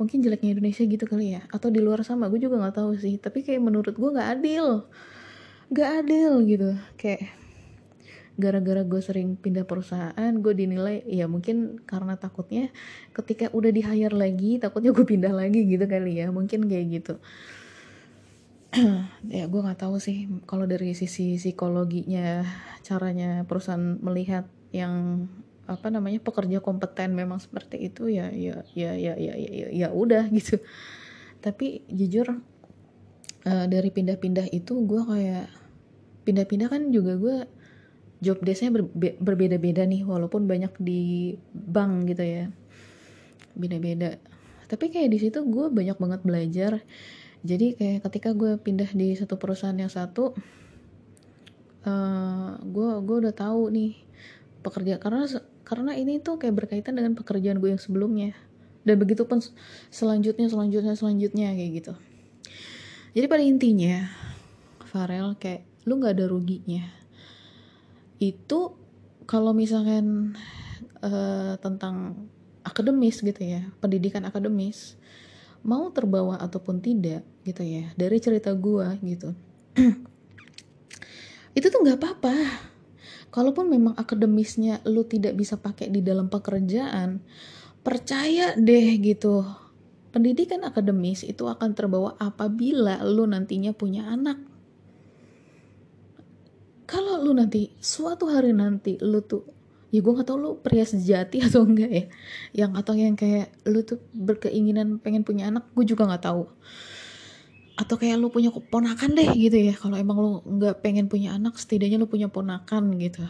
[0.00, 3.20] mungkin jeleknya Indonesia gitu kali ya atau di luar sama gue juga nggak tahu sih.
[3.20, 4.88] Tapi kayak menurut gue nggak adil
[5.70, 6.70] nggak adil gitu.
[6.96, 7.39] Kayak
[8.40, 12.72] gara-gara gue sering pindah perusahaan gue dinilai ya mungkin karena takutnya
[13.12, 17.14] ketika udah di hire lagi takutnya gue pindah lagi gitu kali ya mungkin kayak gitu.
[19.34, 22.46] Ya gue nggak tahu sih kalau dari sisi psikologinya
[22.80, 25.26] caranya perusahaan melihat yang
[25.70, 29.88] apa namanya pekerja kompeten memang seperti itu ya ya ya ya ya ya ya, ya
[29.94, 30.58] udah gitu.
[31.38, 32.42] Tapi jujur
[33.46, 35.46] uh, dari pindah-pindah itu gue kayak
[36.24, 37.36] pindah-pindah kan juga gue
[38.20, 42.44] job desknya berbe berbeda-beda nih walaupun banyak di bank gitu ya.
[43.56, 44.20] Beda-beda.
[44.68, 46.72] Tapi kayak di situ gue banyak banget belajar.
[47.40, 50.36] Jadi kayak ketika gue pindah di satu perusahaan yang satu
[52.60, 53.96] gue uh, gue udah tahu nih
[54.60, 55.24] pekerja karena
[55.64, 58.36] karena ini tuh kayak berkaitan dengan pekerjaan gue yang sebelumnya.
[58.84, 59.40] Dan begitu pun
[59.88, 61.92] selanjutnya selanjutnya selanjutnya kayak gitu.
[63.16, 63.96] Jadi pada intinya
[64.84, 66.99] Farel kayak lu nggak ada ruginya
[68.20, 68.76] itu
[69.24, 70.36] kalau misalkan
[71.00, 72.28] uh, tentang
[72.60, 75.00] akademis gitu ya pendidikan akademis
[75.64, 79.32] mau terbawa ataupun tidak gitu ya dari cerita gue gitu.
[81.56, 82.34] Itu tuh nggak apa-apa.
[83.30, 87.22] Kalaupun memang akademisnya lu tidak bisa pakai di dalam pekerjaan
[87.84, 89.46] percaya deh gitu.
[90.10, 94.42] Pendidikan akademis itu akan terbawa apabila lu nantinya punya anak
[96.90, 99.46] kalau lu nanti suatu hari nanti lu tuh
[99.94, 102.04] ya gue gak tau lu pria sejati atau enggak ya.
[102.66, 106.50] Yang atau yang kayak lu tuh berkeinginan pengen punya anak gue juga nggak tahu.
[107.78, 109.74] Atau kayak lu punya ponakan deh gitu ya.
[109.78, 113.22] Kalau emang lu nggak pengen punya anak setidaknya lu punya ponakan gitu.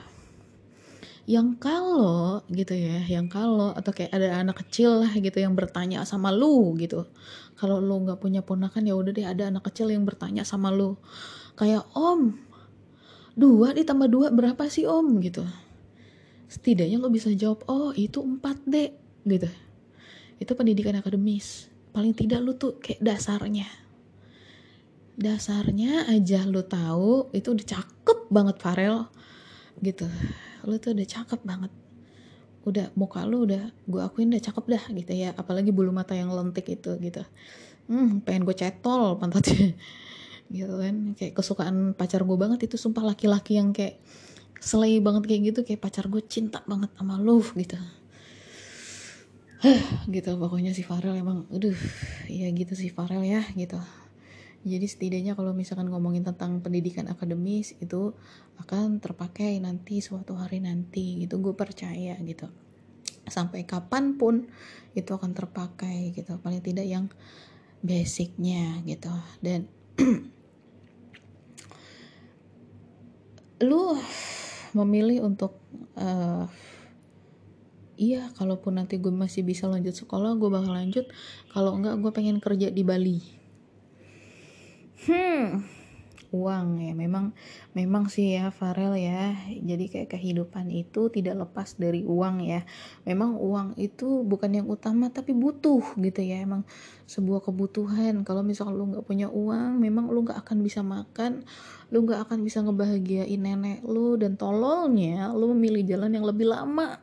[1.28, 6.02] Yang kalau gitu ya yang kalau atau kayak ada anak kecil lah gitu yang bertanya
[6.08, 7.06] sama lu gitu.
[7.60, 10.96] Kalau lu nggak punya ponakan ya udah deh ada anak kecil yang bertanya sama lu.
[11.54, 12.49] Kayak om
[13.34, 15.18] dua ditambah dua berapa sih om?
[15.22, 15.44] Gitu.
[16.50, 18.90] Setidaknya lo bisa jawab oh itu empat dek.
[19.26, 19.48] Gitu.
[20.40, 21.70] Itu pendidikan akademis.
[21.90, 23.66] Paling tidak lo tuh kayak dasarnya.
[25.20, 29.06] Dasarnya aja lo tahu itu udah cakep banget Farel.
[29.78, 30.08] Gitu.
[30.66, 31.72] Lo tuh udah cakep banget.
[32.66, 35.30] Udah muka lo udah gue akuin udah cakep dah gitu ya.
[35.36, 37.22] Apalagi bulu mata yang lentik itu gitu.
[37.90, 39.74] Hmm pengen gue cetol pantatnya
[40.50, 41.14] gitu kan.
[41.14, 44.02] Kayak kesukaan pacar gue banget itu sumpah laki-laki yang kayak
[44.60, 47.80] selai banget kayak gitu kayak pacar gue cinta banget sama lu gitu.
[50.08, 51.76] Gitu pokoknya si Farel emang aduh
[52.28, 53.80] ya gitu si Farel ya gitu.
[54.60, 58.12] Jadi setidaknya kalau misalkan ngomongin tentang pendidikan akademis itu
[58.60, 61.40] akan terpakai nanti suatu hari nanti gitu.
[61.40, 62.44] Gue percaya gitu.
[63.24, 64.52] Sampai kapan pun
[64.92, 66.36] itu akan terpakai gitu.
[66.44, 67.08] Paling tidak yang
[67.80, 69.08] basicnya gitu.
[69.40, 69.64] Dan
[73.60, 73.96] lu
[74.72, 75.58] memilih untuk
[75.98, 76.46] uh,
[78.00, 81.06] iya kalaupun nanti gue masih bisa lanjut sekolah gue bakal lanjut.
[81.52, 83.18] Kalau enggak gue pengen kerja di Bali.
[85.04, 85.64] Hmm,
[86.30, 86.92] uang ya.
[86.94, 87.34] Memang
[87.74, 89.34] memang sih ya Farel ya.
[89.50, 92.62] Jadi kayak kehidupan itu tidak lepas dari uang ya.
[93.06, 96.42] Memang uang itu bukan yang utama tapi butuh gitu ya.
[96.42, 96.62] Emang
[97.06, 98.22] sebuah kebutuhan.
[98.22, 101.42] Kalau misalkan lu nggak punya uang memang lu nggak akan bisa makan
[101.90, 104.14] lu nggak akan bisa ngebahagiain nenek lu.
[104.14, 107.02] Dan tololnya lu memilih jalan yang lebih lama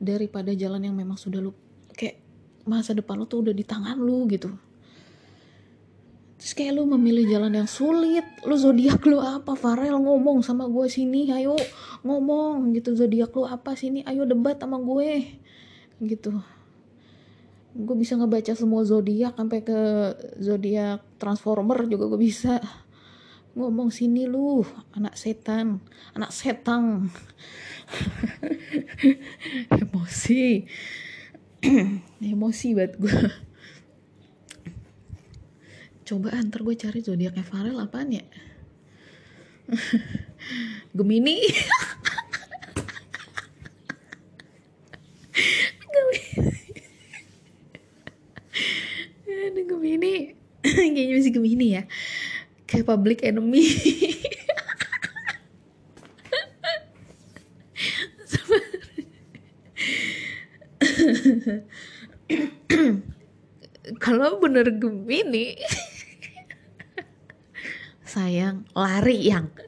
[0.00, 1.52] daripada jalan yang memang sudah lu
[1.92, 2.16] kayak
[2.64, 4.69] masa depan lu tuh udah di tangan lu gitu
[6.40, 8.24] terus kayak lu memilih jalan yang sulit.
[8.48, 9.52] Lu zodiak lu apa?
[9.52, 11.52] Farel ngomong sama gue sini ayo
[12.00, 14.00] ngomong gitu zodiak lu apa sini?
[14.08, 15.36] Ayo debat sama gue.
[16.00, 16.32] Gitu.
[17.76, 19.78] Gue bisa ngebaca semua zodiak sampai ke
[20.40, 22.56] zodiak transformer juga gue bisa.
[23.52, 24.64] Ngomong sini lu
[24.96, 25.84] anak setan
[26.16, 27.12] anak setang.
[29.76, 30.64] Emosi.
[32.32, 33.49] Emosi banget gue
[36.10, 38.26] coba antar gue cari zodiaknya Farel apaan ya?
[40.98, 41.38] Gemini.
[49.30, 50.34] Ada Gemini.
[50.66, 51.86] Kayaknya masih Gemini ya.
[52.66, 53.62] Kayak public enemy.
[64.02, 65.54] Kalau bener Gemini
[68.10, 69.46] sayang lari yang.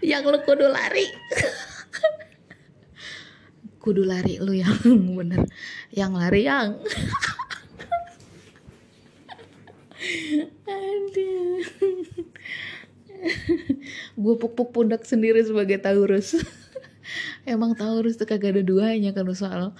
[0.00, 1.04] Yang lu kudu lari.
[3.82, 4.72] Kudu lari lu yang.
[5.20, 5.44] Bener.
[5.92, 6.80] Yang lari yang.
[10.64, 11.60] Aduh
[14.16, 16.36] gue puk-puk pundak sendiri sebagai Taurus.
[17.44, 19.76] Emang Taurus tuh kagak ada duanya kan soal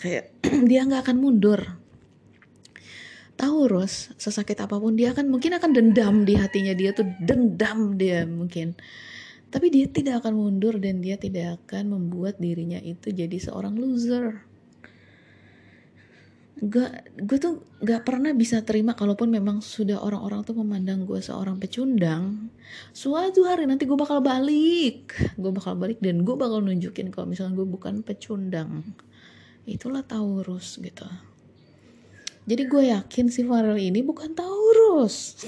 [0.00, 0.32] kayak
[0.70, 1.79] dia nggak akan mundur
[3.50, 7.02] Taurus sesakit apa pun dia akan mungkin akan dendam di hatinya dia tuh.
[7.18, 8.78] Dendam dia mungkin.
[9.50, 14.46] Tapi dia tidak akan mundur dan dia tidak akan membuat dirinya itu jadi seorang loser.
[16.62, 21.58] Gak gue tuh gak pernah bisa terima kalaupun memang sudah orang-orang tuh memandang gue seorang
[21.58, 22.54] pecundang.
[22.94, 25.10] Suatu hari nanti gue bakal balik.
[25.34, 28.86] Gue bakal balik dan gue bakal nunjukin kalau misalnya gue bukan pecundang.
[29.66, 31.29] Itulah Taurus gitu
[32.48, 35.44] jadi gue yakin si Farel ini bukan Taurus.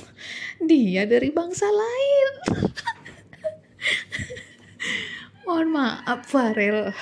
[0.61, 2.33] Dia dari bangsa lain.
[5.49, 6.93] Mohon maaf Farel.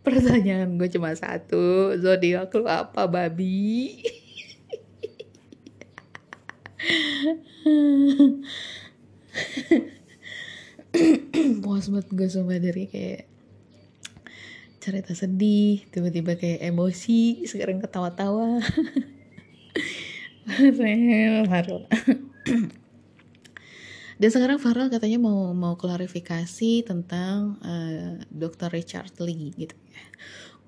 [0.00, 1.94] Pertanyaan gue cuma satu.
[2.00, 4.00] Zodiak lu apa babi?
[11.62, 13.29] Puas banget gue sama dari kayak
[14.80, 18.58] cerita sedih tiba-tiba kayak emosi sekarang ketawa-tawa.
[21.46, 21.86] Farel.
[24.20, 28.68] Dan sekarang Farel katanya mau mau klarifikasi tentang uh, Dr.
[28.72, 29.76] Richard Lee gitu.
[29.92, 30.04] Ya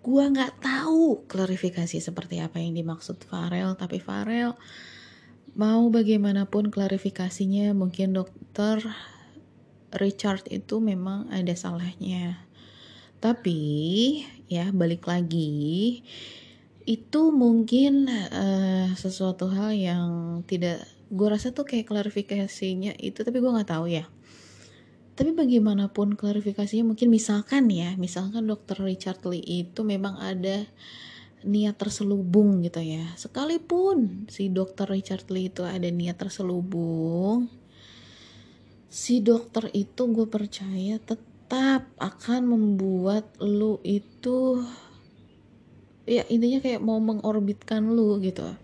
[0.03, 4.59] gua nggak tahu klarifikasi seperti apa yang dimaksud Farel tapi Farel
[5.55, 8.83] mau bagaimanapun klarifikasinya mungkin dokter
[9.95, 12.43] Richard itu memang ada salahnya
[13.23, 13.61] tapi
[14.51, 16.03] ya balik lagi
[16.83, 20.11] itu mungkin uh, sesuatu hal yang
[20.51, 20.83] tidak
[21.15, 24.11] gue rasa tuh kayak klarifikasinya itu tapi gue nggak tahu ya.
[25.13, 30.67] Tapi bagaimanapun klarifikasinya mungkin misalkan ya misalkan dokter Richard Lee itu memang ada
[31.47, 33.07] niat terselubung gitu ya.
[33.15, 37.47] Sekalipun si dokter Richard Lee itu ada niat terselubung
[38.93, 44.65] si dokter itu gue percaya tetap tetap akan membuat lu itu
[46.09, 48.57] ya intinya kayak mau mengorbitkan lu gitu.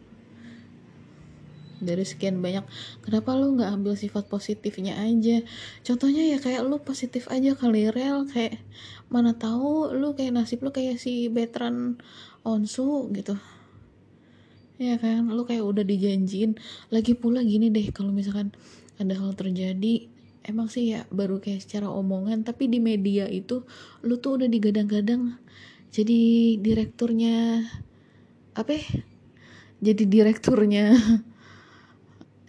[1.84, 2.64] Dari sekian banyak
[3.04, 5.44] kenapa lu nggak ambil sifat positifnya aja?
[5.84, 8.24] Contohnya ya kayak lu positif aja kali rel.
[8.24, 8.56] Kayak
[9.12, 12.00] mana tahu lu kayak nasib lu kayak si veteran
[12.40, 13.36] onsu gitu.
[14.80, 16.56] Ya kan lu kayak udah dijanjin
[16.88, 18.56] lagi pula gini deh kalau misalkan
[18.96, 20.08] ada hal terjadi
[20.48, 23.68] emang sih ya baru kayak secara omongan tapi di media itu
[24.02, 25.36] lu tuh udah digadang-gadang.
[25.92, 27.64] Jadi direkturnya
[28.56, 28.84] apa ya?
[29.78, 30.98] jadi direkturnya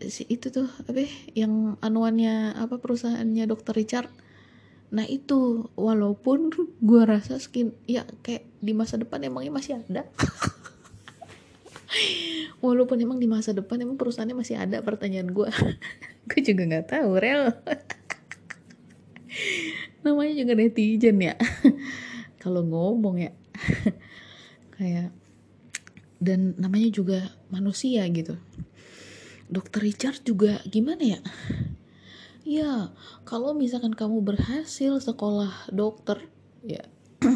[0.14, 4.10] si itu tuh apa yang anuannya apa perusahaannya dokter Richard.
[4.90, 6.50] Nah itu walaupun
[6.82, 10.10] gue rasa skin ya kayak di masa depan emangnya masih ada
[12.66, 15.50] walaupun emang di masa depan emang perusahaannya masih ada pertanyaan gue
[16.30, 17.50] gue juga nggak tahu rel.
[20.06, 21.36] Namanya juga netizen ya.
[22.40, 23.32] Kalau ngomong ya.
[24.80, 25.12] Kayak
[26.20, 27.20] dan namanya juga
[27.52, 28.36] manusia gitu.
[29.50, 31.20] Dokter Richard juga gimana ya?
[32.48, 32.72] Ya
[33.28, 36.24] kalau misalkan kamu berhasil sekolah dokter
[36.64, 36.84] ya.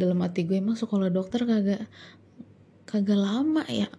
[0.00, 1.86] Dalam hati gue emang sekolah dokter kagak
[2.94, 3.90] kagak lama ya.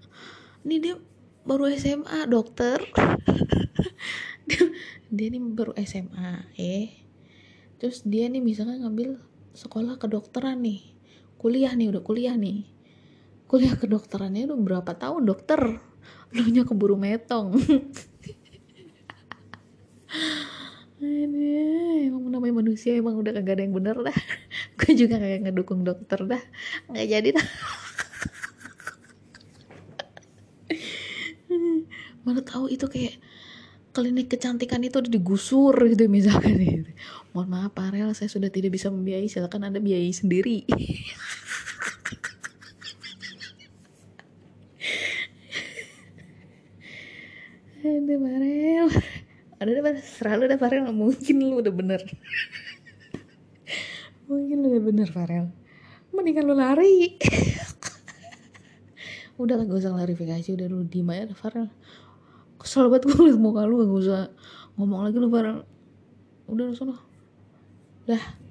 [0.64, 0.96] Ini dia
[1.44, 2.80] baru SMA dokter.
[4.46, 4.62] Dia,
[5.10, 7.02] dia nih baru SMA eh
[7.82, 9.18] terus dia nih misalkan ngambil
[9.58, 10.86] sekolah kedokteran nih.
[11.42, 12.70] Kuliah nih udah kuliah nih.
[13.50, 15.82] Kuliah kedokterannya udah berapa tahun dokter?
[16.30, 17.58] Lu nya keburu metong.
[21.02, 24.18] Aduh, emang namanya manusia emang udah kagak ada yang bener dah.
[24.78, 26.44] Gue juga kayak ngedukung dokter dah.
[26.86, 27.48] Nggak jadi dah
[32.26, 33.22] mana tahu itu kayak
[33.96, 36.92] klinik kecantikan itu udah digusur gitu misalkan gitu.
[37.32, 39.32] mohon maaf Parel saya sudah tidak bisa membiayai.
[39.32, 40.68] Silakan anda biayai sendiri.
[47.86, 48.90] Aduh Farel
[49.62, 52.02] Ada deh Serah lu deh Farel Mungkin lu udah bener.
[54.30, 55.54] Mungkin lu udah bener Farel
[56.10, 57.14] Mendingan lu lari.
[59.36, 60.56] Udah lah gak usah klarifikasi.
[60.56, 61.68] Udah lu diem aja Farel
[62.66, 64.26] Kesel banget gue liat muka lu Gak usah
[64.74, 65.62] ngomong lagi lu Farel
[66.50, 66.98] Udah lu sana.
[68.10, 68.45] Dah